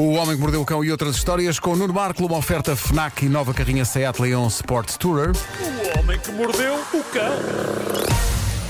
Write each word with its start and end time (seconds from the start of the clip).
O 0.00 0.12
Homem 0.14 0.34
que 0.34 0.40
Mordeu 0.40 0.62
o 0.62 0.64
Cão 0.64 0.82
e 0.82 0.90
outras 0.90 1.14
histórias 1.14 1.58
com 1.58 1.76
Nuno 1.76 1.92
Marco, 1.92 2.24
uma 2.24 2.38
oferta 2.38 2.74
FNAC 2.74 3.26
e 3.26 3.28
nova 3.28 3.52
carrinha 3.52 3.84
Seat 3.84 4.18
Leon 4.18 4.46
Sport 4.46 4.96
Tourer. 4.96 5.32
O 5.36 5.98
homem 5.98 6.18
que 6.18 6.32
mordeu 6.32 6.74
o 6.94 7.04
cão. 7.04 7.36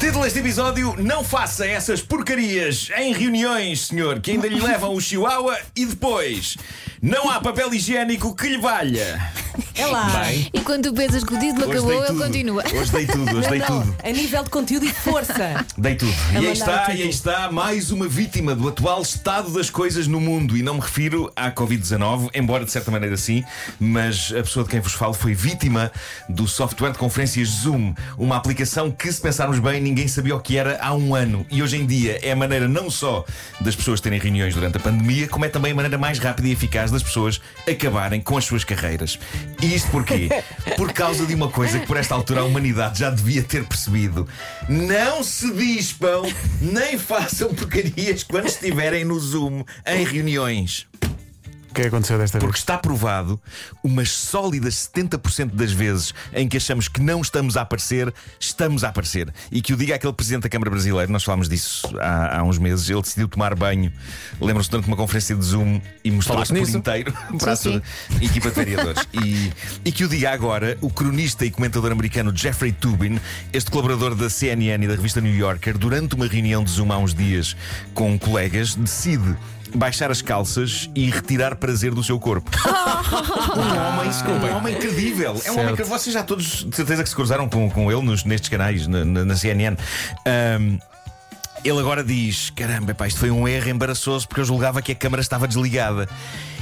Título 0.01 0.25
deste 0.25 0.41
episódio: 0.41 0.97
Não 0.99 1.23
faça 1.23 1.65
essas 1.65 2.03
porcarias 2.03 2.91
em 2.97 3.13
reuniões, 3.13 3.87
senhor, 3.87 4.19
que 4.19 4.33
ainda 4.33 4.49
lhe 4.49 4.59
levam 4.59 4.93
o 4.93 5.01
chihuahua 5.01 5.57
e 5.77 5.87
depois 5.87 6.57
não 7.01 7.31
há 7.31 7.41
papel 7.41 7.73
higiênico 7.73 8.35
que 8.35 8.49
lhe 8.49 8.59
valha. 8.59 9.33
É 9.81 9.87
lá. 9.87 10.27
Enquanto 10.53 10.91
tu 10.91 10.95
pensas 10.95 11.25
que 11.25 11.35
o 11.35 11.39
título 11.39 11.63
Hoje 11.69 11.73
acabou, 11.73 11.89
dei 11.91 11.99
ele 11.99 12.07
tudo. 12.09 12.23
continua. 12.23 12.65
Hoje 12.75 12.93
dei 12.93 13.07
tudo, 13.07 13.39
hoje 13.39 13.49
dei 13.49 13.59
não, 13.61 13.67
tudo. 13.67 13.97
A 14.05 14.11
nível 14.11 14.45
de 14.45 14.51
conteúdo 14.51 14.85
e 14.85 14.93
força. 14.93 15.65
Dei 15.79 15.95
tudo. 15.95 16.13
E 16.33 16.37
aí 16.37 16.43
mandar 16.43 16.53
está, 16.53 16.79
tudo. 16.81 16.97
e 16.99 17.03
aí 17.03 17.09
está 17.09 17.51
mais 17.51 17.91
uma 17.91 18.07
vítima 18.07 18.55
do 18.55 18.69
atual 18.69 19.01
estado 19.01 19.51
das 19.51 19.71
coisas 19.71 20.07
no 20.07 20.21
mundo. 20.21 20.57
E 20.57 20.63
não 20.63 20.75
me 20.75 20.81
refiro 20.81 21.33
à 21.35 21.51
Covid-19, 21.51 22.29
embora 22.35 22.65
de 22.65 22.71
certa 22.71 22.91
maneira 22.91 23.17
sim, 23.17 23.43
mas 23.79 24.31
a 24.33 24.43
pessoa 24.43 24.65
de 24.65 24.71
quem 24.71 24.81
vos 24.81 24.93
falo 24.93 25.15
foi 25.15 25.33
vítima 25.35 25.91
do 26.29 26.47
software 26.47 26.93
de 26.93 26.99
conferências 26.99 27.49
Zoom, 27.49 27.95
uma 28.19 28.37
aplicação 28.37 28.91
que, 28.91 29.11
se 29.11 29.21
pensarmos 29.21 29.59
bem, 29.59 29.81
ninguém 29.81 30.07
sabia 30.09 30.37
o 30.37 30.41
que 30.41 30.59
era 30.59 30.79
há 30.83 30.95
um 30.95 31.15
ano. 31.15 31.47
E 31.51 31.63
hoje 31.63 31.77
em 31.79 31.87
dia 31.87 32.19
é 32.23 32.33
a 32.33 32.37
maneira 32.37 32.69
não 32.69 32.91
só 32.91 33.25
das 33.61 33.75
pessoas 33.75 34.01
terem 34.01 34.19
reuniões 34.19 34.55
durante 34.55 34.77
a 34.77 34.81
pandemia, 34.81 35.27
como 35.29 35.45
é 35.47 35.49
também 35.49 35.73
a 35.73 35.75
maneira 35.75 35.97
mais 35.97 36.19
rápida 36.19 36.49
e 36.49 36.53
eficaz 36.53 36.91
das 36.91 37.03
pessoas 37.03 37.41
acabarem 37.69 38.21
com 38.21 38.37
as 38.37 38.45
suas 38.45 38.65
carreiras. 38.65 39.19
E 39.63 39.70
isto 39.75 39.91
porquê? 39.91 40.29
Por 40.77 40.93
causa 40.93 41.27
de 41.27 41.35
uma 41.35 41.49
coisa 41.49 41.79
que 41.79 41.87
por 41.87 41.97
esta 41.97 42.15
altura 42.15 42.41
a 42.41 42.45
humanidade 42.45 42.99
já 42.99 43.11
devia 43.11 43.43
ter 43.43 43.65
percebido. 43.65 44.29
Não 44.69 45.23
se 45.23 45.53
dispam, 45.53 46.23
nem 46.61 46.99
façam 46.99 47.55
porcarias 47.55 48.23
quando 48.23 48.47
estiverem 48.47 49.05
no 49.05 49.19
Zoom 49.19 49.65
em 49.87 50.05
reuniões. 50.05 50.87
O 51.71 51.75
que 51.75 51.83
é 51.83 51.87
aconteceu 51.87 52.19
desta 52.19 52.39
Porque 52.39 52.53
vez? 52.53 52.63
está 52.63 52.77
provado, 52.77 53.41
umas 53.83 54.11
sólidas 54.11 54.91
70% 54.93 55.55
das 55.55 55.71
vezes 55.71 56.13
em 56.33 56.49
que 56.49 56.57
achamos 56.57 56.89
que 56.89 57.01
não 57.01 57.21
estamos 57.21 57.57
a 57.57 57.63
aparecer, 57.63 58.13
estamos 58.41 58.83
a 58.83 58.89
aparecer. 58.89 59.33
E 59.53 59.63
que 59.63 59.73
o 59.73 59.77
diga 59.77 59.95
aquele 59.95 60.13
presidente 60.13 60.43
da 60.43 60.49
Câmara 60.49 60.71
Brasileira, 60.71 61.11
nós 61.11 61.23
falámos 61.23 61.49
disso 61.49 61.89
há, 62.01 62.39
há 62.39 62.43
uns 62.43 62.59
meses, 62.59 62.91
ele 62.91 63.01
decidiu 63.01 63.29
tomar 63.29 63.55
banho, 63.55 63.93
lembram-se 64.41 64.69
durante 64.69 64.89
uma 64.89 64.97
conferência 64.97 65.37
de 65.37 65.45
Zoom 65.45 65.81
e 66.03 66.11
mostrou-se 66.11 66.53
por 66.53 66.69
inteiro 66.69 67.13
para 67.39 67.53
a 67.53 67.57
sim. 67.57 67.81
sua 67.81 67.83
equipa 68.21 68.51
de 68.51 68.57
vereadores. 68.57 69.07
E, 69.13 69.53
e 69.85 69.93
que 69.93 70.05
o 70.05 70.09
diga 70.09 70.33
agora, 70.33 70.77
o 70.81 70.91
cronista 70.91 71.47
e 71.47 71.53
comentador 71.53 71.93
americano 71.93 72.37
Jeffrey 72.37 72.73
Tubin, 72.73 73.21
este 73.53 73.71
colaborador 73.71 74.17
da 74.17 74.29
CNN 74.29 74.85
e 74.85 74.89
da 74.89 74.97
revista 74.97 75.21
New 75.21 75.35
Yorker, 75.35 75.79
durante 75.79 76.17
uma 76.17 76.27
reunião 76.27 76.65
de 76.65 76.71
Zoom 76.71 76.93
há 76.93 76.99
uns 76.99 77.15
dias 77.15 77.57
com 77.95 78.19
colegas, 78.19 78.75
decide 78.75 79.37
baixar 79.75 80.11
as 80.11 80.21
calças 80.23 80.91
e 80.95 81.11
retirar 81.11 81.57
prazer 81.57 81.93
do 81.95 82.03
seu 82.03 82.19
corpo. 82.19 82.51
um 83.57 83.99
homem, 83.99 84.53
um 84.53 84.57
homem 84.57 84.75
credível. 84.77 85.41
É 85.45 85.53
um 85.53 85.61
homem 85.61 85.77
que 85.77 85.83
vocês 85.85 86.13
já 86.15 86.23
todos 86.23 86.65
de 86.65 86.75
certeza 86.77 87.03
que 87.03 87.09
se 87.09 87.15
cruzaram 87.15 87.49
com, 87.49 87.71
com 87.71 87.91
ele 87.91 88.03
nos, 88.03 88.25
nestes 88.25 88.49
canais, 88.49 88.87
na, 88.87 89.05
na- 89.05 89.25
na 89.25 89.37
CNN. 89.37 89.77
Ahm, 90.27 90.79
ele 91.65 91.79
agora 91.79 92.03
diz: 92.03 92.51
Caramba, 92.51 92.95
pá, 92.95 93.07
isto 93.07 93.21
foi 93.21 93.31
um 93.31 93.47
erro 93.47 93.69
embaraçoso 93.69 94.27
porque 94.27 94.41
eu 94.41 94.45
julgava 94.45 94.81
que 94.81 94.93
a 94.93 94.95
câmara 94.95 95.21
estava 95.21 95.47
desligada. 95.47 96.09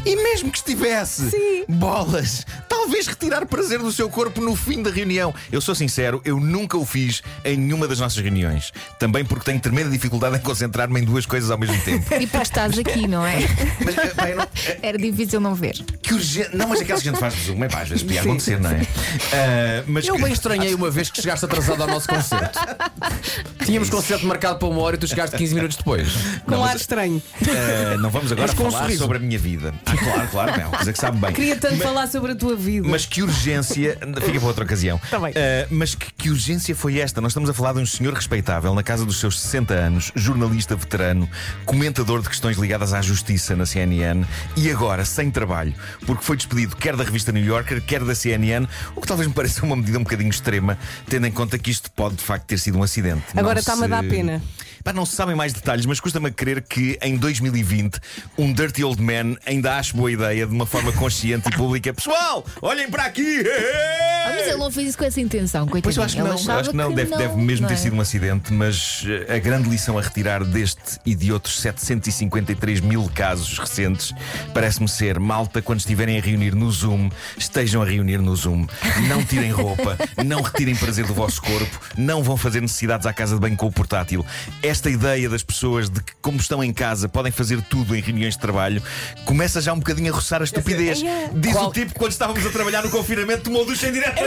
E 0.08 0.16
mesmo 0.16 0.50
que 0.50 0.56
estivesse, 0.56 1.64
bolas, 1.68 2.46
talvez 2.66 3.06
retirar 3.06 3.44
prazer 3.44 3.78
do 3.78 3.92
seu 3.92 4.08
corpo 4.08 4.40
no 4.40 4.56
fim 4.56 4.82
da 4.82 4.90
reunião. 4.90 5.34
Eu 5.52 5.60
sou 5.60 5.74
sincero, 5.74 6.22
eu 6.24 6.40
nunca 6.40 6.78
o 6.78 6.86
fiz 6.86 7.22
em 7.44 7.58
nenhuma 7.58 7.86
das 7.86 8.00
nossas 8.00 8.16
reuniões. 8.22 8.72
Também 8.98 9.22
porque 9.22 9.44
tenho 9.44 9.60
tremenda 9.60 9.90
dificuldade 9.90 10.36
em 10.36 10.40
concentrar-me 10.40 10.98
em 11.00 11.04
duas 11.04 11.26
coisas 11.26 11.50
ao 11.50 11.58
mesmo 11.58 11.78
tempo. 11.82 12.06
E 12.14 12.26
porque 12.26 12.42
estás 12.42 12.78
aqui, 12.78 13.06
não 13.06 13.26
é? 13.26 13.36
Mas, 13.84 13.98
eh, 13.98 14.06
pá, 14.14 14.30
eu 14.30 14.36
não- 14.38 14.48
eh, 14.66 14.78
Era 14.82 14.96
difícil 14.96 15.40
não 15.40 15.54
ver. 15.54 15.74
que 16.02 16.14
urgente. 16.14 16.56
Não, 16.56 16.68
mas 16.68 16.80
aquelas 16.80 17.02
que 17.02 17.08
a 17.08 17.12
gente 17.12 17.20
faz 17.20 17.34
de 17.34 17.42
zoom, 17.42 17.62
é 17.64 17.68
pá, 17.68 17.82
às 17.82 17.88
vezes 17.90 18.02
podia 18.02 18.22
acontecer, 18.22 18.58
não 18.58 18.70
é? 18.70 18.80
Ah, 19.32 19.84
mas 19.86 20.06
Eu 20.06 20.16
que- 20.16 20.22
bem 20.22 20.32
estranhei 20.32 20.74
uma 20.74 20.90
vez 20.90 21.10
que 21.10 21.20
chegaste 21.20 21.44
atrasado 21.44 21.82
ao 21.82 21.88
nosso 21.88 22.08
concerto. 22.08 22.58
Tínhamos 23.66 23.90
concerto 23.90 24.26
marcado 24.26 24.58
para 24.58 24.68
uma 24.68 24.80
hora 24.80 24.96
e 24.96 24.98
tu 24.98 25.06
chegaste 25.06 25.36
15 25.36 25.54
minutos 25.54 25.76
depois. 25.76 26.08
Com 26.46 26.64
ar 26.64 26.76
estranho. 26.76 27.22
ah, 27.42 27.96
não 27.98 28.08
vamos 28.10 28.32
agora 28.32 28.46
Mas 28.48 28.56
com 28.56 28.64
um 28.66 28.70
falar 28.70 28.84
sorriso. 28.84 29.02
sobre 29.02 29.18
a 29.18 29.20
minha 29.20 29.38
vida. 29.38 29.74
Ah, 29.84 29.97
claro, 29.98 30.28
claro, 30.30 30.52
uma 30.68 30.70
coisa 30.76 30.92
que 30.92 30.98
sabe 30.98 31.18
bem. 31.18 31.32
Queria 31.32 31.56
tanto 31.56 31.78
falar 31.78 32.06
sobre 32.06 32.32
a 32.32 32.36
tua 32.36 32.54
vida. 32.56 32.86
Mas 32.88 33.06
que 33.06 33.22
urgência. 33.22 33.98
Fica 34.24 34.38
para 34.38 34.48
outra 34.48 34.64
ocasião. 34.64 35.00
Tá 35.10 35.18
bem. 35.18 35.32
Ah, 35.36 35.66
mas 35.70 35.94
que, 35.94 36.06
que 36.12 36.30
urgência 36.30 36.74
foi 36.76 36.98
esta? 36.98 37.20
Nós 37.20 37.30
estamos 37.32 37.48
a 37.48 37.54
falar 37.54 37.72
de 37.72 37.80
um 37.80 37.86
senhor 37.86 38.12
respeitável, 38.12 38.74
na 38.74 38.82
casa 38.82 39.04
dos 39.06 39.18
seus 39.18 39.40
60 39.40 39.72
anos, 39.74 40.12
jornalista 40.14 40.76
veterano, 40.76 41.28
comentador 41.64 42.20
de 42.22 42.28
questões 42.28 42.56
ligadas 42.58 42.92
à 42.92 43.00
justiça 43.00 43.56
na 43.56 43.64
CNN 43.66 44.24
e 44.56 44.70
agora 44.70 45.04
sem 45.04 45.30
trabalho, 45.30 45.74
porque 46.06 46.22
foi 46.24 46.36
despedido 46.36 46.76
quer 46.76 46.94
da 46.96 47.04
revista 47.04 47.32
New 47.32 47.44
Yorker, 47.44 47.80
quer 47.82 48.04
da 48.04 48.14
CNN, 48.14 48.66
o 48.94 49.00
que 49.00 49.06
talvez 49.06 49.26
me 49.28 49.34
pareça 49.34 49.64
uma 49.64 49.76
medida 49.76 49.98
um 49.98 50.02
bocadinho 50.02 50.30
extrema, 50.30 50.78
tendo 51.08 51.26
em 51.26 51.32
conta 51.32 51.58
que 51.58 51.70
isto 51.70 51.90
pode 51.90 52.16
de 52.16 52.22
facto 52.22 52.44
ter 52.44 52.58
sido 52.58 52.78
um 52.78 52.82
acidente. 52.82 53.24
Agora 53.36 53.54
Não 53.54 53.60
está-me 53.60 53.80
a 53.82 53.84
se- 53.84 53.90
dar 53.90 54.04
pena. 54.04 54.42
Pá, 54.84 54.92
não 54.92 55.04
se 55.04 55.16
sabem 55.16 55.34
mais 55.34 55.52
detalhes, 55.52 55.86
mas 55.86 56.00
custa-me 56.00 56.28
a 56.28 56.30
crer 56.30 56.62
que 56.62 56.98
em 57.02 57.16
2020 57.16 57.98
um 58.36 58.52
Dirty 58.52 58.84
Old 58.84 59.02
Man 59.02 59.36
ainda 59.46 59.76
ache 59.76 59.94
boa 59.94 60.10
ideia 60.10 60.46
de 60.46 60.52
uma 60.52 60.66
forma 60.66 60.92
consciente 60.92 61.48
e 61.48 61.52
pública. 61.52 61.92
Pessoal, 61.92 62.44
olhem 62.62 62.90
para 62.90 63.04
aqui! 63.04 63.44
Ah, 64.26 64.32
mas 64.34 64.46
ele 64.46 64.56
não 64.56 64.70
fez 64.70 64.88
isso 64.88 64.98
com 64.98 65.04
essa 65.04 65.20
intenção, 65.20 65.66
coitadinho. 65.66 65.82
Pois 65.82 65.96
eu 65.96 66.02
acho 66.02 66.14
que 66.14 66.20
Ele 66.20 66.28
não, 66.28 66.58
acho 66.58 66.70
que 66.70 66.76
não. 66.76 66.92
Deve, 66.92 67.16
deve 67.16 67.36
mesmo 67.36 67.62
não 67.62 67.68
ter 67.68 67.74
é? 67.74 67.76
sido 67.76 67.96
um 67.96 68.00
acidente, 68.00 68.52
mas 68.52 69.04
eh, 69.06 69.36
a 69.36 69.38
grande 69.38 69.68
lição 69.68 69.98
a 69.98 70.02
retirar 70.02 70.44
deste 70.44 70.98
e 71.04 71.14
de 71.14 71.32
outros 71.32 71.60
753 71.60 72.80
mil 72.80 73.10
casos 73.14 73.58
recentes 73.58 74.12
parece-me 74.52 74.88
ser: 74.88 75.18
malta, 75.18 75.62
quando 75.62 75.80
estiverem 75.80 76.18
a 76.18 76.20
reunir 76.20 76.54
no 76.54 76.70
Zoom, 76.70 77.08
estejam 77.36 77.82
a 77.82 77.84
reunir 77.84 78.18
no 78.18 78.34
Zoom. 78.34 78.66
Não 79.08 79.24
tirem 79.24 79.50
roupa, 79.50 79.96
não 80.24 80.42
retirem 80.42 80.76
prazer 80.76 81.06
do 81.06 81.14
vosso 81.14 81.40
corpo, 81.40 81.80
não 81.96 82.22
vão 82.22 82.36
fazer 82.36 82.60
necessidades 82.60 83.06
à 83.06 83.12
casa 83.12 83.34
de 83.34 83.40
banho 83.40 83.56
com 83.56 83.66
o 83.66 83.72
portátil. 83.72 84.24
Esta 84.68 84.90
ideia 84.90 85.30
das 85.30 85.42
pessoas 85.42 85.88
de 85.88 86.02
que, 86.02 86.12
como 86.20 86.38
estão 86.38 86.62
em 86.62 86.72
casa, 86.74 87.08
podem 87.08 87.32
fazer 87.32 87.62
tudo 87.62 87.96
em 87.96 88.00
reuniões 88.02 88.34
de 88.34 88.40
trabalho 88.40 88.82
começa 89.24 89.62
já 89.62 89.72
um 89.72 89.78
bocadinho 89.78 90.12
a 90.12 90.14
roçar 90.14 90.42
a 90.42 90.44
estupidez. 90.44 91.02
É, 91.02 91.30
Diz 91.34 91.56
o 91.56 91.70
tipo 91.70 91.92
que, 91.94 91.98
quando 91.98 92.12
estávamos 92.12 92.44
a 92.44 92.50
trabalhar 92.50 92.82
no 92.82 92.90
confinamento, 92.90 93.44
tomou 93.44 93.64
ducha 93.64 93.88
em 93.88 93.92
direto. 93.92 94.20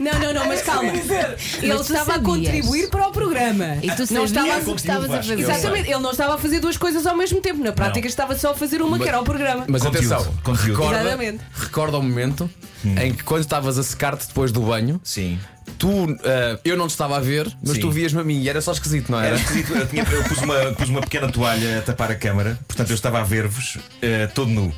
Não, 0.00 0.18
não, 0.20 0.32
não, 0.32 0.46
mas 0.46 0.62
calma. 0.62 0.92
Ele 0.92 1.66
Mas 1.68 1.80
estava 1.80 2.12
a 2.12 2.14
sabias. 2.14 2.22
contribuir 2.22 2.88
para 2.90 3.08
o 3.08 3.12
programa. 3.12 3.76
E 3.82 3.90
tu 3.90 4.00
não 4.12 4.26
sabias 4.26 4.30
estava 4.30 4.48
o 4.48 4.52
a... 4.52 4.74
que 4.74 4.80
estavas 4.80 5.10
a 5.10 5.16
fazer. 5.16 5.38
Exatamente, 5.40 5.90
ele 5.90 5.98
não 6.00 6.10
estava 6.12 6.34
a 6.34 6.38
fazer 6.38 6.60
duas 6.60 6.76
coisas 6.76 7.04
ao 7.06 7.16
mesmo 7.16 7.40
tempo. 7.40 7.62
Na 7.62 7.72
prática, 7.72 8.06
estava 8.06 8.36
só 8.38 8.52
a 8.52 8.54
fazer 8.54 8.80
uma, 8.80 8.98
que 8.98 9.08
era 9.08 9.20
o 9.20 9.24
programa. 9.24 9.64
Mas 9.68 9.82
Conteúdo, 9.82 10.14
atenção, 10.14 10.34
conteúdo. 10.44 10.78
recorda, 10.80 11.00
Exatamente. 11.00 11.44
recorda 11.54 11.98
o 11.98 12.02
momento 12.02 12.48
em 12.84 13.12
que 13.14 13.24
quando 13.24 13.42
estavas 13.42 13.78
a 13.78 13.82
secar-te 13.82 14.26
depois 14.28 14.52
do 14.52 14.60
banho, 14.60 15.00
Sim. 15.02 15.38
Tu, 15.80 16.16
ah, 16.24 16.58
eu 16.64 16.76
não 16.76 16.86
te 16.86 16.90
estava 16.90 17.16
a 17.16 17.20
ver, 17.20 17.50
mas 17.64 17.74
Sim. 17.76 17.80
tu 17.80 17.90
vias-me 17.90 18.20
a 18.20 18.24
mim 18.24 18.40
e 18.42 18.48
era 18.48 18.60
só 18.60 18.70
esquisito, 18.72 19.10
não 19.10 19.18
Era 19.18 19.28
era? 19.28 19.36
esquisito, 19.36 19.74
eu, 19.74 19.86
tinha- 19.88 20.04
eu 20.04 20.22
pus, 20.24 20.38
uma, 20.38 20.54
pus 20.74 20.88
uma 20.90 21.00
pequena 21.00 21.28
toalha 21.32 21.78
a 21.78 21.82
tapar 21.82 22.10
a 22.12 22.14
câmara, 22.14 22.56
portanto 22.68 22.90
eu 22.90 22.94
estava 22.94 23.18
a 23.20 23.24
ver-vos 23.24 23.78
eh, 24.02 24.28
todo 24.28 24.48
nu. 24.50 24.72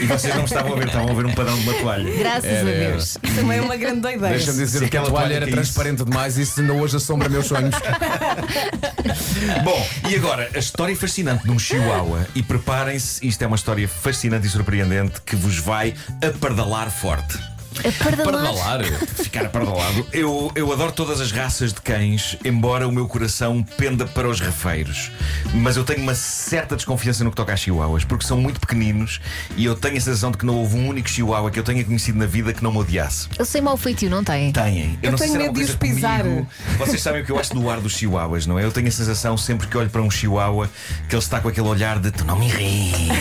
E 0.00 0.06
vocês 0.06 0.32
não 0.34 0.42
me 0.42 0.48
estavam 0.48 0.74
a 0.74 0.76
ver, 0.76 0.86
estavam 0.86 1.10
a 1.10 1.14
ver 1.14 1.26
um 1.26 1.34
padrão 1.34 1.58
de 1.58 1.68
uma 1.68 1.74
toalha. 1.80 2.16
Graças 2.16 2.44
Era, 2.44 2.68
a 2.68 2.72
era. 2.72 2.90
Deus. 2.92 3.18
Também 3.34 3.58
é 3.58 3.60
uma 3.62 3.76
grande 3.76 3.98
ideia. 4.08 4.18
Deixa-me 4.36 4.58
dizer 4.58 4.78
Se 4.78 4.88
que 4.88 4.96
a 4.96 5.00
aquela 5.00 5.10
toalha 5.10 5.34
era 5.34 5.46
transparente 5.46 6.04
demais 6.04 6.38
e 6.38 6.42
isso 6.42 6.60
ainda 6.60 6.72
hoje 6.74 6.96
assombra 6.96 7.28
meus 7.28 7.46
sonhos. 7.46 7.74
Bom, 9.64 9.88
e 10.08 10.14
agora, 10.14 10.48
a 10.54 10.58
história 10.58 10.94
fascinante 10.96 11.44
de 11.44 11.50
um 11.50 11.58
chihuahua. 11.58 12.26
E 12.34 12.42
preparem-se, 12.42 13.26
isto 13.26 13.42
é 13.42 13.46
uma 13.46 13.56
história 13.56 13.88
fascinante 13.88 14.46
e 14.46 14.50
surpreendente 14.50 15.20
que 15.22 15.34
vos 15.36 15.58
vai 15.58 15.94
apardalar 16.26 16.90
forte. 16.90 17.38
A 17.84 18.04
pardalar. 18.04 18.44
Pardalar. 18.44 18.84
Ficar 19.16 19.46
apardalado. 19.46 20.06
Eu, 20.12 20.50
eu 20.54 20.72
adoro 20.72 20.92
todas 20.92 21.20
as 21.20 21.32
raças 21.32 21.72
de 21.72 21.80
cães, 21.80 22.36
embora 22.44 22.86
o 22.86 22.92
meu 22.92 23.06
coração 23.08 23.62
penda 23.76 24.06
para 24.06 24.28
os 24.28 24.40
refeiros. 24.40 25.10
Mas 25.54 25.76
eu 25.76 25.84
tenho 25.84 26.00
uma 26.00 26.14
certa 26.14 26.76
desconfiança 26.76 27.24
no 27.24 27.30
que 27.30 27.36
toca 27.36 27.52
a 27.52 27.56
chihuahuas, 27.56 28.04
porque 28.04 28.24
são 28.26 28.40
muito 28.40 28.60
pequeninos 28.60 29.20
e 29.56 29.64
eu 29.64 29.74
tenho 29.74 29.96
a 29.96 30.00
sensação 30.00 30.30
de 30.30 30.38
que 30.38 30.46
não 30.46 30.56
houve 30.56 30.76
um 30.76 30.88
único 30.88 31.08
chihuahua 31.08 31.50
que 31.50 31.58
eu 31.58 31.64
tenha 31.64 31.84
conhecido 31.84 32.18
na 32.18 32.26
vida 32.26 32.52
que 32.52 32.62
não 32.62 32.70
me 32.72 32.78
odiasse. 32.78 33.28
Eles 33.36 33.50
têm 33.50 33.60
mau 33.62 33.76
feitio, 33.76 34.08
não 34.10 34.22
têm? 34.22 34.52
Têm. 34.52 34.98
Eu 35.02 35.10
não 35.12 35.18
sei 35.18 35.26
tenho 35.28 35.38
se 35.38 35.42
era 35.42 35.50
uma 35.50 35.52
de 35.52 35.58
coisa 35.60 35.72
os 35.72 35.78
pisar. 35.78 36.22
comigo. 36.22 36.48
Vocês 36.78 37.02
sabem 37.02 37.22
o 37.22 37.24
que 37.24 37.32
eu 37.32 37.38
acho 37.38 37.54
do 37.54 37.68
ar 37.68 37.80
dos 37.80 37.94
chihuahuas, 37.96 38.46
não 38.46 38.58
é? 38.58 38.64
Eu 38.64 38.72
tenho 38.72 38.88
a 38.88 38.90
sensação, 38.90 39.36
sempre 39.36 39.66
que 39.66 39.76
olho 39.76 39.90
para 39.90 40.02
um 40.02 40.10
chihuahua, 40.10 40.70
que 41.08 41.14
ele 41.14 41.22
está 41.22 41.40
com 41.40 41.48
aquele 41.48 41.66
olhar 41.68 41.98
de 41.98 42.10
tu 42.10 42.24
não 42.24 42.38
me 42.38 42.46
irrites, 42.46 43.16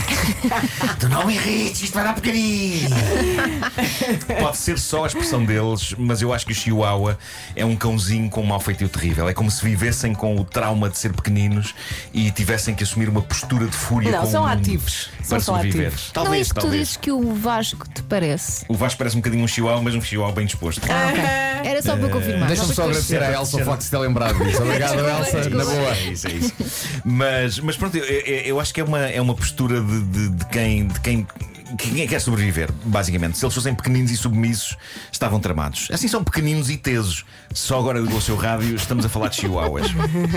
tu 1.00 1.10
não 1.10 1.26
me 1.26 1.36
irrites, 1.36 1.82
isto 1.84 1.94
vai 1.94 2.04
dar 2.04 2.14
porcaria. 2.14 2.88
Pode 4.52 4.58
ser 4.64 4.78
só 4.80 5.06
a 5.06 5.08
expressão 5.08 5.46
deles, 5.46 5.96
mas 5.98 6.22
eu 6.22 6.34
acho 6.34 6.46
que 6.46 6.52
o 6.52 6.56
Chihuahua 6.56 7.18
é 7.56 7.64
um 7.64 7.74
cãozinho 7.76 8.30
com 8.30 8.42
um 8.42 8.46
mau 8.46 8.60
feitio 8.60 8.90
terrível. 8.90 9.30
É 9.30 9.34
como 9.34 9.50
se 9.50 9.64
vivessem 9.64 10.14
com 10.14 10.36
o 10.36 10.44
trauma 10.44 10.90
de 10.90 10.98
ser 10.98 11.14
pequeninos 11.14 11.74
e 12.14 12.30
tivessem 12.32 12.76
que 12.76 12.84
assumir 12.84 13.08
uma 13.08 13.22
postura 13.22 13.66
de 13.66 13.72
fúria 13.76 14.12
Não, 14.12 14.20
com 14.24 14.30
são 14.32 14.44
o 14.44 14.48
mundo 14.50 14.60
ativos. 14.60 15.10
Para 15.16 15.26
São 15.26 15.40
só 15.40 15.54
sobreviver. 15.56 15.88
ativos. 15.88 16.12
não 16.14 16.22
é 16.22 16.26
Talvez, 16.26 16.42
isso 16.48 16.54
que 16.54 16.60
tu 16.60 16.64
talvez. 16.64 16.82
dizes 16.82 16.98
que 16.98 17.12
o 17.12 17.34
Vasco 17.34 17.88
te 17.88 18.04
parece. 18.04 18.66
O 18.68 18.74
Vasco 18.76 18.98
parece 18.98 19.16
um 19.16 19.20
bocadinho 19.22 19.44
um 19.44 19.48
Chihuahua, 19.48 19.82
mas 19.82 19.96
um 19.96 20.02
Chihuahua 20.02 20.34
bem 20.36 20.46
disposto. 20.46 20.82
Ah, 20.92 21.08
ok. 21.12 21.24
Era 21.72 21.82
só 21.82 21.96
para 21.96 22.10
confirmar. 22.10 22.48
Deixa-me 22.48 22.74
só 22.74 22.84
agradecer 22.84 23.24
à 23.24 23.32
Elsa 23.32 23.56
o 23.56 23.64
facto 23.64 23.78
de 23.80 23.84
se 23.86 23.92
ter 23.92 23.98
lembrado 24.00 24.44
disso. 24.44 24.62
Obrigado, 24.64 25.00
Elsa. 25.00 25.50
Na 25.50 25.64
boa. 25.64 25.96
É 25.96 26.04
isso, 26.12 26.28
é 26.28 26.32
isso. 26.32 26.54
Mas, 27.06 27.60
mas 27.60 27.78
pronto, 27.78 27.96
eu, 27.98 28.04
eu- 28.04 28.42
eu 28.42 28.60
acho 28.60 28.74
que 28.74 28.82
é 28.82 28.84
uma, 28.84 29.00
é 29.00 29.22
uma 29.22 29.34
postura 29.36 29.80
de, 29.80 30.02
de, 30.04 30.30
de 30.30 30.46
quem. 30.48 30.88
De 30.88 31.00
quem 31.00 31.26
quem 31.78 32.08
quer 32.08 32.20
sobreviver, 32.20 32.72
basicamente. 32.86 33.38
Se 33.38 33.46
eles 33.46 33.54
fossem 33.54 33.74
pequeninos 33.74 34.12
e 34.12 34.18
submissos, 34.18 34.78
estavam 35.12 35.40
tramados. 35.40 35.88
Assim 35.92 36.08
são 36.08 36.24
pequeninos 36.24 36.70
e 36.70 36.78
tesos. 36.78 37.26
Só 37.54 37.80
agora 37.80 38.00
ligou 38.00 38.18
o 38.18 38.22
seu 38.22 38.36
rádio, 38.36 38.76
estamos 38.76 39.06
a 39.06 39.10
falar 39.10 39.28
de 39.28 39.38
chihuahuas. 39.38 39.88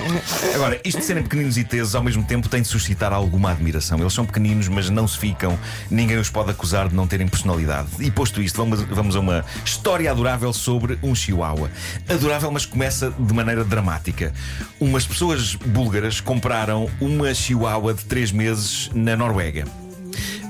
Agora, 0.54 0.80
isto 0.84 0.98
de 0.98 1.04
serem 1.04 1.22
pequeninos 1.22 1.56
e 1.56 1.64
tesos, 1.64 1.94
ao 1.94 2.02
mesmo 2.02 2.24
tempo, 2.24 2.48
tem 2.48 2.62
de 2.62 2.68
suscitar 2.68 3.12
alguma 3.12 3.52
admiração. 3.52 3.98
Eles 4.00 4.12
são 4.12 4.26
pequeninos, 4.26 4.68
mas 4.68 4.90
não 4.90 5.06
se 5.06 5.18
ficam. 5.18 5.58
Ninguém 5.90 6.18
os 6.18 6.28
pode 6.28 6.50
acusar 6.50 6.88
de 6.88 6.94
não 6.94 7.06
terem 7.06 7.28
personalidade. 7.28 7.88
E 8.00 8.10
posto 8.10 8.42
isto, 8.42 8.56
vamos, 8.56 8.82
vamos 8.82 9.16
a 9.16 9.20
uma 9.20 9.44
história 9.64 10.10
adorável 10.10 10.52
sobre 10.52 10.98
um 11.02 11.14
chihuahua. 11.14 11.70
Adorável, 12.08 12.50
mas 12.50 12.66
começa 12.66 13.12
de 13.16 13.34
maneira 13.34 13.64
dramática. 13.64 14.32
Umas 14.80 15.06
pessoas 15.06 15.54
búlgaras 15.54 16.20
compraram 16.20 16.90
uma 17.00 17.32
chihuahua 17.32 17.94
de 17.94 18.04
3 18.04 18.32
meses 18.32 18.90
na 18.92 19.16
Noruega. 19.16 19.83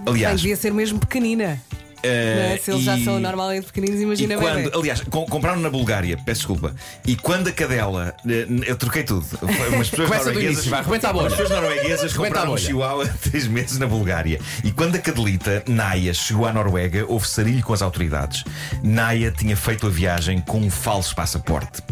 Aliás, 0.06 0.40
devia 0.40 0.56
ser 0.56 0.72
mesmo 0.72 0.98
pequenina. 0.98 1.60
Não 2.06 2.42
é? 2.54 2.56
Se 2.58 2.70
eles 2.70 2.82
já 2.82 2.96
e- 2.98 3.04
são 3.04 3.18
normalmente 3.20 3.66
pequeninos, 3.66 4.00
imagina 4.00 4.36
quando, 4.36 4.56
bebê. 4.56 4.70
aliás, 4.78 5.00
com- 5.02 5.26
compraram 5.26 5.60
na 5.60 5.70
Bulgária, 5.70 6.16
peço 6.24 6.40
desculpa. 6.40 6.74
E 7.06 7.16
quando 7.16 7.48
a 7.48 7.52
cadela, 7.52 8.14
eh, 8.28 8.46
eu 8.66 8.76
troquei 8.76 9.02
tudo. 9.02 9.24
Umas 9.72 9.88
pessoas 9.90 10.08
norueguesas, 10.10 10.42
início, 10.44 10.70
vai, 10.70 10.82
rebenta 10.82 11.08
a 11.08 11.12
bolha. 11.12 11.26
As 11.28 11.32
pessoas 11.34 11.50
norueguesas 11.60 12.12
compraram 12.12 12.52
um 12.52 12.56
chihuahua 12.58 13.04
há 13.04 13.28
três 13.30 13.46
meses 13.46 13.78
na 13.78 13.86
Bulgária. 13.86 14.40
E 14.62 14.70
quando 14.72 14.96
a 14.96 14.98
cadelita, 14.98 15.62
Naya, 15.66 16.12
chegou 16.14 16.46
à 16.46 16.52
Noruega, 16.52 17.04
houve 17.08 17.26
sarilho 17.28 17.62
com 17.62 17.72
as 17.72 17.82
autoridades. 17.82 18.44
Naya 18.82 19.30
tinha 19.30 19.56
feito 19.56 19.86
a 19.86 19.90
viagem 19.90 20.40
com 20.40 20.58
um 20.58 20.70
falso 20.70 21.14
passaporte. 21.14 21.82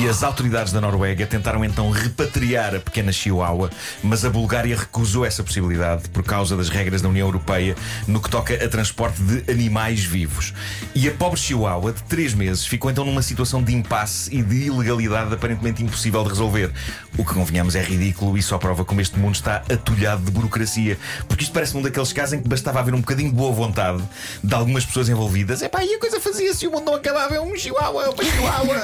E 0.00 0.08
as 0.08 0.22
autoridades 0.22 0.72
da 0.72 0.80
Noruega 0.80 1.26
tentaram 1.26 1.64
então 1.64 1.90
repatriar 1.90 2.74
a 2.74 2.78
pequena 2.78 3.10
Chihuahua, 3.10 3.70
mas 4.02 4.24
a 4.24 4.30
Bulgária 4.30 4.76
recusou 4.76 5.24
essa 5.24 5.42
possibilidade 5.42 6.08
por 6.10 6.22
causa 6.22 6.56
das 6.56 6.68
regras 6.68 7.02
da 7.02 7.08
União 7.08 7.26
Europeia 7.26 7.74
no 8.06 8.20
que 8.20 8.28
toca 8.30 8.54
a 8.54 8.68
transporte 8.68 9.20
de 9.22 9.45
animais 9.48 10.04
vivos. 10.04 10.52
E 10.94 11.08
a 11.08 11.12
pobre 11.12 11.38
Chihuahua, 11.38 11.92
de 11.92 12.02
3 12.04 12.34
meses, 12.34 12.66
ficou 12.66 12.90
então 12.90 13.04
numa 13.04 13.22
situação 13.22 13.62
de 13.62 13.74
impasse 13.74 14.34
e 14.34 14.42
de 14.42 14.66
ilegalidade 14.66 15.32
aparentemente 15.32 15.82
impossível 15.82 16.22
de 16.22 16.30
resolver. 16.30 16.72
O 17.16 17.24
que 17.24 17.34
convenhamos 17.34 17.74
é 17.74 17.82
ridículo 17.82 18.36
e 18.36 18.42
só 18.42 18.58
prova 18.58 18.84
como 18.84 19.00
este 19.00 19.18
mundo 19.18 19.34
está 19.34 19.62
atulhado 19.72 20.22
de 20.22 20.30
burocracia. 20.30 20.98
Porque 21.28 21.44
isto 21.44 21.52
parece 21.52 21.76
um 21.76 21.82
daqueles 21.82 22.12
casos 22.12 22.34
em 22.34 22.42
que 22.42 22.48
bastava 22.48 22.80
haver 22.80 22.94
um 22.94 23.00
bocadinho 23.00 23.30
de 23.30 23.36
boa 23.36 23.52
vontade 23.52 24.02
de 24.42 24.54
algumas 24.54 24.84
pessoas 24.84 25.08
envolvidas. 25.08 25.62
Epá, 25.62 25.84
e 25.84 25.94
a 25.94 25.98
coisa 25.98 26.20
fazia-se 26.20 26.64
e 26.64 26.68
o 26.68 26.72
mundo 26.72 26.86
não 26.86 26.94
acabava. 26.94 27.34
É 27.34 27.40
um 27.40 27.56
Chihuahua, 27.56 28.04
é 28.04 28.08
uma 28.08 28.24
Chihuahua. 28.24 28.76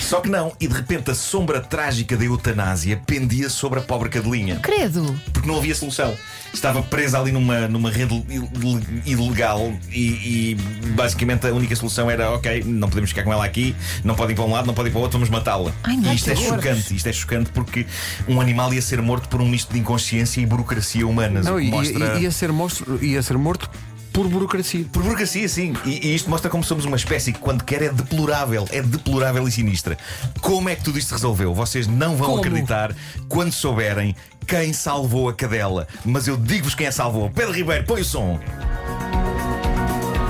Só 0.00 0.20
que 0.20 0.28
não, 0.30 0.52
e 0.60 0.66
de 0.66 0.74
repente 0.74 1.10
a 1.10 1.14
sombra 1.14 1.60
trágica 1.60 2.16
da 2.16 2.24
eutanásia 2.24 3.00
pendia 3.06 3.48
sobre 3.50 3.78
a 3.78 3.82
pobre 3.82 4.08
cadelinha, 4.08 4.56
Credo. 4.60 5.14
porque 5.32 5.46
não 5.46 5.56
havia 5.58 5.74
solução. 5.74 6.14
Estava 6.52 6.82
presa 6.82 7.20
ali 7.20 7.30
numa, 7.30 7.68
numa 7.68 7.90
rede 7.90 8.24
il- 8.30 9.02
ilegal 9.04 9.70
e, 9.90 10.52
e 10.52 10.54
basicamente 10.96 11.46
a 11.46 11.52
única 11.52 11.76
solução 11.76 12.10
era: 12.10 12.30
ok, 12.30 12.64
não 12.64 12.88
podemos 12.88 13.10
ficar 13.10 13.22
com 13.22 13.32
ela 13.32 13.44
aqui, 13.44 13.76
não 14.02 14.14
podem 14.14 14.32
ir 14.32 14.36
para 14.36 14.44
um 14.46 14.52
lado, 14.52 14.66
não 14.66 14.72
podem 14.72 14.88
ir 14.90 14.92
para 14.92 14.98
o 14.98 15.02
outro, 15.02 15.18
vamos 15.18 15.28
matá-la. 15.30 15.72
Ai, 15.84 15.96
não, 15.96 16.10
E 16.10 16.16
isto 16.16 16.30
é 16.30 16.36
chocante, 16.36 16.94
isto 16.96 17.06
é 17.06 17.12
chocante 17.12 17.50
porque 17.52 17.86
um 18.26 18.40
animal 18.40 18.72
ia 18.72 18.80
ser 18.80 19.02
morto 19.02 19.28
por 19.28 19.42
um 19.42 19.48
misto 19.48 19.72
de 19.74 19.78
inconsciência 19.78 20.40
e 20.40 20.46
burocracia 20.46 21.06
humanas. 21.06 21.44
Não, 21.44 21.60
e- 21.60 21.70
mostra... 21.70 22.18
e- 22.18 22.22
ia, 22.22 22.30
ser 22.30 22.50
monstro, 22.50 22.98
ia 23.04 23.22
ser 23.22 23.36
morto 23.36 23.70
por 24.18 24.26
burocracia. 24.26 24.84
Por 24.92 25.04
burocracia, 25.04 25.48
sim. 25.48 25.74
E, 25.84 26.08
e 26.08 26.14
isto 26.16 26.28
mostra 26.28 26.50
como 26.50 26.64
somos 26.64 26.84
uma 26.84 26.96
espécie 26.96 27.32
que, 27.32 27.38
quando 27.38 27.62
quer, 27.62 27.82
é 27.82 27.88
deplorável. 27.88 28.66
É 28.72 28.82
deplorável 28.82 29.46
e 29.46 29.52
sinistra. 29.52 29.96
Como 30.40 30.68
é 30.68 30.74
que 30.74 30.82
tudo 30.82 30.98
isto 30.98 31.08
se 31.08 31.14
resolveu? 31.14 31.54
Vocês 31.54 31.86
não 31.86 32.16
vão 32.16 32.30
Como? 32.30 32.40
acreditar 32.40 32.92
quando 33.28 33.52
souberem 33.52 34.16
quem 34.44 34.72
salvou 34.72 35.28
a 35.28 35.32
cadela. 35.32 35.86
Mas 36.04 36.26
eu 36.26 36.36
digo-vos 36.36 36.74
quem 36.74 36.88
a 36.88 36.92
salvou. 36.92 37.30
Pedro 37.30 37.52
Ribeiro, 37.52 37.84
põe 37.84 38.00
o 38.00 38.04
som. 38.04 38.40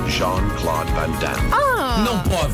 Jean-Claude 0.07 0.91
Van 0.91 1.09
Damme 1.19 1.68
Não 1.97 2.19
pode. 2.19 2.53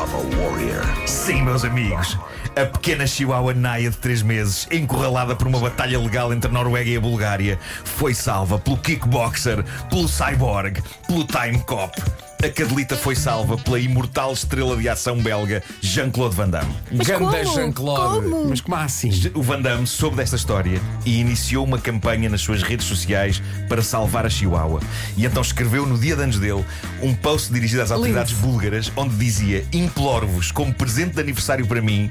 of 0.00 0.14
a 0.14 0.36
warrior. 0.36 0.84
Sim, 1.06 1.42
meus 1.42 1.64
amigos. 1.64 2.18
A 2.54 2.66
pequena 2.66 3.06
Chihuahua 3.06 3.54
Naya 3.54 3.90
de 3.90 3.96
3 3.96 4.22
meses, 4.22 4.68
encurralada 4.70 5.34
por 5.34 5.46
uma 5.46 5.58
batalha 5.58 5.98
legal 5.98 6.32
entre 6.32 6.50
a 6.50 6.52
Noruega 6.52 6.90
e 6.90 6.96
a 6.96 7.00
Bulgária, 7.00 7.58
foi 7.84 8.14
salva 8.14 8.58
pelo 8.58 8.76
kickboxer, 8.76 9.64
pelo 9.88 10.08
cyborg, 10.08 10.82
pelo 11.06 11.24
time 11.24 11.58
cop. 11.60 11.92
A 12.40 12.48
cadelita 12.48 12.96
foi 12.96 13.16
salva 13.16 13.58
pela 13.58 13.80
imortal 13.80 14.32
estrela 14.32 14.76
de 14.76 14.88
ação 14.88 15.18
belga 15.20 15.60
Jean-Claude 15.80 16.36
Van 16.36 16.48
Damme. 16.48 16.72
Ganda 16.92 17.18
como? 17.18 17.54
Jean-Claude. 17.54 18.30
Como? 18.30 18.48
Mas 18.48 18.60
como 18.60 18.76
assim? 18.76 19.10
O 19.34 19.42
Van 19.42 19.60
Damme 19.60 19.88
soube 19.88 20.16
desta 20.16 20.36
história 20.36 20.80
e 21.04 21.18
iniciou 21.18 21.64
uma 21.64 21.78
campanha 21.78 22.28
nas 22.28 22.40
suas 22.40 22.62
redes 22.62 22.86
sociais 22.86 23.42
para 23.68 23.82
salvar 23.82 24.24
a 24.24 24.30
Chihuahua. 24.30 24.80
E 25.16 25.26
então 25.26 25.42
escreveu 25.42 25.84
no 25.84 25.98
dia 25.98 26.14
de 26.14 26.22
anos 26.22 26.38
dele 26.38 26.64
um 27.02 27.12
post 27.12 27.52
dirigido 27.52 27.82
às 27.82 27.90
autoridades 27.90 28.34
búlgaras 28.34 28.92
onde 28.94 29.16
dizia: 29.16 29.66
Imploro-vos, 29.72 30.52
como 30.52 30.72
presente 30.72 31.14
de 31.14 31.20
aniversário 31.20 31.66
para 31.66 31.82
mim. 31.82 32.08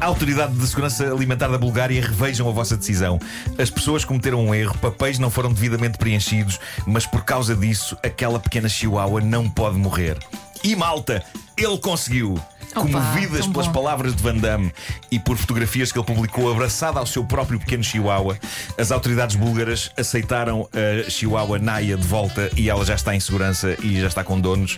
A 0.00 0.06
Autoridade 0.06 0.54
de 0.54 0.66
Segurança 0.66 1.10
Alimentar 1.10 1.48
da 1.48 1.56
Bulgária 1.56 2.00
revejam 2.00 2.48
a 2.48 2.52
vossa 2.52 2.76
decisão. 2.76 3.18
As 3.58 3.70
pessoas 3.70 4.04
cometeram 4.04 4.44
um 4.44 4.54
erro, 4.54 4.76
papéis 4.78 5.18
não 5.18 5.30
foram 5.30 5.52
devidamente 5.52 5.96
preenchidos, 5.96 6.60
mas 6.86 7.06
por 7.06 7.24
causa 7.24 7.54
disso, 7.54 7.96
aquela 8.02 8.38
pequena 8.38 8.68
chihuahua 8.68 9.20
não 9.20 9.48
pode 9.48 9.78
morrer. 9.78 10.18
E 10.62 10.76
malta, 10.76 11.24
ele 11.56 11.78
conseguiu! 11.78 12.38
Comovidas 12.74 13.46
pelas 13.46 13.66
bom. 13.66 13.72
palavras 13.72 14.14
de 14.14 14.22
Van 14.22 14.36
Damme 14.36 14.72
e 15.10 15.18
por 15.18 15.36
fotografias 15.36 15.92
que 15.92 15.98
ele 15.98 16.06
publicou 16.06 16.50
abraçada 16.50 16.98
ao 16.98 17.06
seu 17.06 17.24
próprio 17.24 17.58
pequeno 17.58 17.82
Chihuahua, 17.82 18.38
as 18.78 18.90
autoridades 18.90 19.36
búlgaras 19.36 19.90
aceitaram 19.96 20.68
a 20.72 21.10
Chihuahua 21.10 21.58
Naya 21.58 21.96
de 21.96 22.06
volta 22.06 22.50
e 22.56 22.68
ela 22.68 22.84
já 22.84 22.94
está 22.94 23.14
em 23.14 23.20
segurança 23.20 23.76
e 23.82 24.00
já 24.00 24.08
está 24.08 24.24
com 24.24 24.40
donos. 24.40 24.76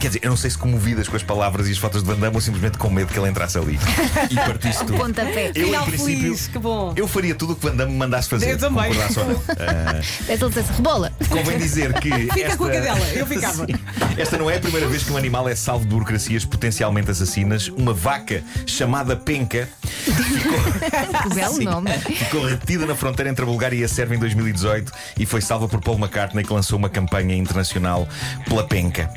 Quer 0.00 0.08
dizer, 0.08 0.20
eu 0.22 0.30
não 0.30 0.36
sei 0.36 0.50
se 0.50 0.58
comovidas 0.58 1.08
com 1.08 1.16
as 1.16 1.22
palavras 1.22 1.68
e 1.68 1.72
as 1.72 1.78
fotos 1.78 2.02
de 2.02 2.08
Van 2.08 2.18
Damme 2.18 2.34
ou 2.34 2.40
simplesmente 2.40 2.78
com 2.78 2.90
medo 2.90 3.12
que 3.12 3.18
ele 3.18 3.28
entrasse 3.28 3.58
ali 3.58 3.78
e 4.30 4.34
partisse 4.34 4.84
tudo. 4.84 4.98
Pontapé. 5.00 5.52
Eu, 5.54 5.62
em 5.62 5.66
Final 5.66 5.86
princípio, 5.86 6.22
feliz, 6.22 6.46
que 6.48 6.58
bom. 6.58 6.92
eu 6.96 7.08
faria 7.08 7.34
tudo 7.34 7.54
o 7.54 7.56
que 7.56 7.66
Van 7.66 7.74
Damme 7.74 7.92
me 7.92 7.98
mandasse 7.98 8.28
fazer. 8.28 8.50
Eu 8.50 8.58
também. 8.58 8.90
ou 8.90 9.24
não. 9.24 9.42
Essa 10.28 10.46
licença 10.46 10.72
rebola. 10.72 11.12
convém 11.28 11.58
dizer 11.58 11.92
que. 11.94 12.10
Fica 12.30 12.40
esta... 12.40 12.56
com 12.56 12.64
a 12.64 12.70
cadela, 12.70 13.08
eu 13.14 13.26
ficava. 13.26 13.66
Sim. 13.66 13.74
Esta 14.16 14.36
não 14.38 14.50
é 14.50 14.56
a 14.56 14.60
primeira 14.60 14.86
vez 14.86 15.02
que 15.02 15.12
um 15.12 15.16
animal 15.16 15.48
é 15.48 15.54
salvo 15.54 15.84
de 15.84 15.90
burocracias 15.90 16.44
potencialmente 16.44 16.89
assassinas. 17.10 17.68
Uma 17.68 17.92
vaca 17.94 18.42
chamada 18.66 19.16
Penca 19.16 19.68
Que 21.22 21.34
belo 21.34 21.54
Sim. 21.54 21.64
nome. 21.64 21.90
ficou 21.92 22.44
retida 22.44 22.86
na 22.86 22.94
fronteira 22.94 23.30
entre 23.30 23.42
a 23.42 23.46
Bulgária 23.46 23.76
e 23.76 23.84
a 23.84 23.88
Sérvia 23.88 24.16
em 24.16 24.18
2018 24.18 24.92
e 25.18 25.26
foi 25.26 25.40
salva 25.40 25.68
por 25.68 25.80
Paul 25.80 25.98
McCartney, 25.98 26.44
que 26.44 26.52
lançou 26.52 26.78
uma 26.78 26.88
campanha 26.88 27.34
internacional 27.36 28.08
pela 28.48 28.66
Penca. 28.66 29.10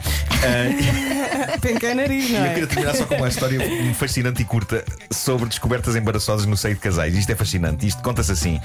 Ah, 0.44 1.58
Penca 1.62 1.88
é 1.88 1.94
nariz, 1.94 2.30
e 2.30 2.34
não 2.34 2.40
eu 2.40 2.46
é? 2.46 2.50
queria 2.54 2.68
terminar 2.68 2.96
só 2.96 3.06
com 3.06 3.16
uma 3.16 3.28
história 3.28 3.60
fascinante 3.96 4.42
e 4.42 4.46
curta 4.46 4.84
sobre 5.12 5.48
descobertas 5.48 5.96
embaraçosas 5.96 6.46
no 6.46 6.58
seio 6.58 6.76
de 6.76 6.82
casais. 6.82 7.16
Isto 7.16 7.32
é 7.32 7.36
fascinante. 7.36 7.88
Isto 7.88 8.02
conta-se 8.02 8.32
assim: 8.32 8.60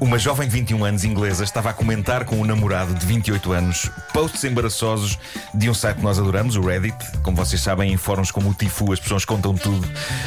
uma 0.00 0.18
jovem 0.18 0.48
de 0.48 0.54
21 0.54 0.84
anos 0.84 1.04
inglesa 1.04 1.44
estava 1.44 1.70
a 1.70 1.72
comentar 1.72 2.24
com 2.24 2.36
um 2.40 2.44
namorado 2.44 2.94
de 2.94 3.06
28 3.06 3.52
anos 3.52 3.90
posts 4.12 4.42
embaraçosos 4.44 5.18
de 5.54 5.70
um 5.70 5.74
site 5.74 5.98
que 5.98 6.02
nós 6.02 6.18
adoramos, 6.18 6.56
o 6.56 6.60
Reddit. 6.60 6.96
Como 7.22 7.36
vocês 7.36 7.60
sabem, 7.60 7.92
em 7.92 7.96
fóruns 7.96 8.30
como 8.30 8.49
o 8.50 8.54
Tifu, 8.54 8.92
as 8.92 9.00
pessoas 9.00 9.24
contam 9.24 9.54
tudo 9.54 9.86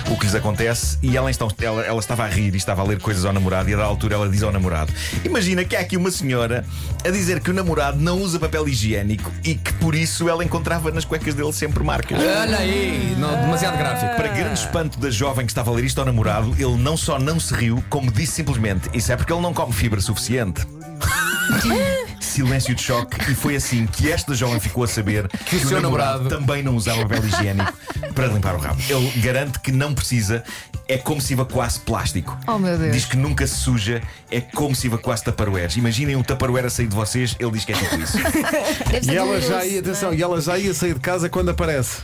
o 0.10 0.18
que 0.18 0.26
lhes 0.26 0.36
acontece. 0.36 0.98
E 1.02 1.16
ela, 1.16 1.30
então, 1.30 1.50
ela, 1.62 1.82
ela 1.84 2.00
estava 2.00 2.24
a 2.24 2.28
rir 2.28 2.54
e 2.54 2.58
estava 2.58 2.82
a 2.82 2.86
ler 2.86 3.00
coisas 3.00 3.26
ao 3.26 3.34
namorado. 3.34 3.70
E 3.70 3.74
a 3.74 3.78
da 3.78 3.84
altura 3.84 4.16
ela 4.16 4.30
diz 4.30 4.44
ao 4.44 4.52
namorado: 4.52 4.92
Imagina 5.24 5.64
que 5.64 5.76
há 5.76 5.80
aqui 5.80 5.98
uma 5.98 6.12
senhora 6.12 6.66
a 7.04 7.10
dizer 7.10 7.40
que 7.40 7.52
o 7.52 7.54
namorado 7.54 8.00
não 8.00 8.22
usa 8.22 8.40
papel 8.40 8.68
higiênico 8.68 9.32
e 9.44 9.56
que 9.56 9.74
por 9.74 9.96
isso 9.96 10.30
ela 10.30 10.44
encontrava 10.44 10.92
nas 10.92 11.06
cuecas 11.06 11.34
dele 11.34 11.54
sempre 11.54 11.84
marcas. 11.84 12.20
Olha 12.20 12.58
aí, 12.58 13.16
não, 13.18 13.30
demasiado 13.42 13.78
gráfico. 13.78 14.16
Para 14.16 14.28
grande 14.30 14.60
espanto 14.60 15.00
da 15.00 15.10
jovem 15.10 15.46
que 15.46 15.52
estava 15.52 15.72
a 15.72 15.74
ler 15.74 15.86
isto 15.86 16.00
ao 16.00 16.06
namorado, 16.06 16.56
ele 16.58 16.78
não 16.78 16.96
só 16.96 17.20
não 17.20 17.40
se 17.40 17.54
riu, 17.54 17.84
como 17.90 18.12
disse 18.12 18.34
simplesmente: 18.34 18.90
Isso 18.94 19.12
é 19.12 19.18
porque 19.18 19.34
ele 19.34 19.42
não 19.42 19.54
come 19.54 19.74
fibra 19.74 20.00
suficiente. 20.02 20.66
Silêncio 22.34 22.74
de 22.74 22.82
choque, 22.82 23.32
e 23.32 23.36
foi 23.36 23.56
assim 23.56 23.86
que 23.86 24.12
esta 24.12 24.34
jovem 24.34 24.60
ficou 24.60 24.84
a 24.84 24.88
saber 24.88 25.28
que, 25.28 25.56
o 25.58 25.68
seu 25.68 25.80
namorado- 25.82 26.28
também 26.30 26.64
não 26.64 26.76
usava 26.76 27.02
papel 27.04 27.24
higiênico 27.26 27.72
para 28.16 28.28
limpar 28.28 28.56
o 28.56 28.58
rabo. 28.58 28.82
Ele 28.90 29.12
garante 29.22 29.60
que 29.60 29.72
não 29.72 29.94
precisa, 29.94 30.44
é 30.88 30.98
como 30.98 31.22
se 31.22 31.34
evacuasse 31.34 31.80
plástico. 31.82 32.36
Oh, 32.48 32.58
meu 32.58 32.78
Deus. 32.78 32.92
Diz 32.92 33.06
que 33.06 33.16
nunca 33.18 33.46
se 33.46 33.56
suja, 33.56 34.02
é 34.32 34.42
como 34.42 34.76
se 34.76 34.88
evacuasse 34.88 35.24
taparoeiros. 35.24 35.78
Imaginem 35.78 36.16
um 36.16 36.24
taparoeiro 36.24 36.68
a 36.68 36.70
sair 36.72 36.88
de 36.88 36.96
vocês, 36.96 37.36
ele 37.40 37.52
diz 37.52 37.66
que 37.66 37.72
é 37.74 37.76
tipo 37.76 37.96
isso. 37.98 38.18
E 39.12 39.16
ela 39.16 39.40
já 39.40 39.64
ia, 39.66 39.80
atenção, 39.80 40.14
e 40.14 40.22
ela 40.22 40.42
já 40.42 40.58
ia 40.58 40.74
sair 40.74 40.94
de 40.96 41.00
casa 41.00 41.30
quando 41.30 41.50
aparece. 41.50 41.98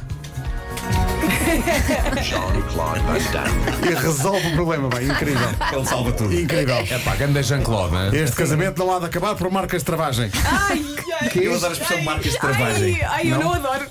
Jean-Claude 2.21 2.99
Van 3.01 3.31
Damme. 3.31 3.89
E 3.89 3.93
resolve 3.95 4.47
o 4.47 4.51
problema, 4.53 4.87
bem, 4.89 5.07
incrível. 5.07 5.49
Ele 5.71 5.85
salva 5.85 6.11
tudo. 6.11 6.33
Incrível. 6.33 6.75
É 6.77 6.99
pá, 6.99 7.15
grande 7.15 7.41
Jean-Claude, 7.43 7.95
né? 7.95 8.09
Este 8.13 8.35
casamento 8.35 8.77
não 8.77 8.95
há 8.95 8.99
de 8.99 9.05
acabar 9.05 9.35
por 9.35 9.49
marcas 9.51 9.81
de 9.81 9.85
travagem. 9.85 10.31
Ai, 10.45 10.85
ai. 11.21 11.31
Eu 11.35 11.55
adoro 11.55 11.71
a 11.71 11.73
expressão 11.73 12.03
marcas 12.03 12.31
de 12.31 12.39
travagem. 12.39 12.95
Ai, 12.95 13.01
ai, 13.03 13.31
eu 13.31 13.39
não 13.39 13.53
adoro. 13.53 13.85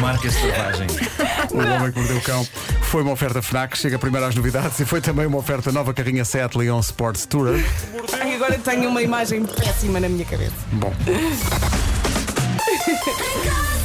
Marcas 0.00 0.32
de 0.32 0.38
travagem. 0.40 0.86
O 1.50 1.58
Homem 1.58 1.92
que 1.92 1.98
Mordeu 1.98 2.16
o 2.16 2.20
Cão 2.22 2.46
foi 2.82 3.02
uma 3.02 3.12
oferta 3.12 3.42
FNAC, 3.42 3.76
chega 3.76 3.98
primeiro 3.98 4.26
às 4.26 4.34
novidades 4.34 4.78
e 4.80 4.84
foi 4.84 5.00
também 5.00 5.26
uma 5.26 5.38
oferta 5.38 5.70
nova 5.72 5.92
carrinha 5.92 6.24
Seat 6.24 6.56
Leon 6.56 6.80
Sports 6.80 7.26
Tourer. 7.26 7.64
Ai, 8.20 8.34
agora 8.34 8.58
tenho 8.58 8.88
uma 8.88 9.02
imagem 9.02 9.44
péssima 9.44 10.00
na 10.00 10.08
minha 10.08 10.24
cabeça. 10.24 10.54
Bom, 10.72 10.92